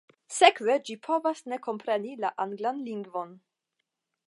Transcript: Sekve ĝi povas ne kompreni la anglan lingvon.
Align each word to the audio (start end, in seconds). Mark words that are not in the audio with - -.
Sekve 0.35 0.77
ĝi 0.87 0.95
povas 1.07 1.43
ne 1.53 1.59
kompreni 1.67 2.15
la 2.25 2.33
anglan 2.47 2.83
lingvon. 2.89 3.39